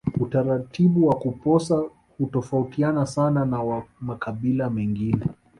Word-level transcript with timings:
Utaratibu 0.19 1.07
wa 1.07 1.15
kuposa 1.19 1.83
hutofautiani 2.17 3.07
sana 3.07 3.45
na 3.45 3.61
wa 3.63 3.83
makabila 3.99 4.69
mengine 4.69 5.25